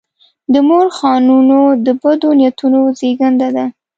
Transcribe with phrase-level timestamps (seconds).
[0.53, 3.65] د مورخانو د بدو نیتونو زېږنده ده.